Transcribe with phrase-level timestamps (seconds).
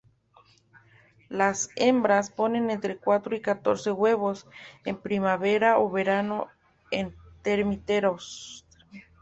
[1.29, 4.47] Las hembras ponen entre cuatro y catorce huevos,
[4.83, 6.47] en primavera o verano,
[6.89, 8.65] en termiteros.